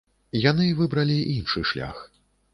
Яны 0.49 0.65
выбралі 0.79 1.19
іншы 1.35 1.65
шлях. 1.75 2.03